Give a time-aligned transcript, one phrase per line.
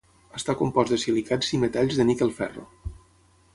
[0.37, 2.67] Està compost de silicats i metalls de níquel-ferro.